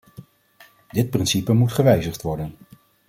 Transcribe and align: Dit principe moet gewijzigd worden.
Dit 0.89 1.09
principe 1.09 1.53
moet 1.53 1.71
gewijzigd 1.71 2.21
worden. 2.21 2.55